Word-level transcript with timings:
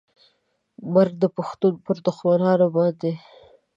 مرګ 0.93 1.13
د 1.19 1.25
پښتون 1.37 1.73
پر 1.85 1.97
دښمنانو 2.05 2.67
باندې 2.75 3.11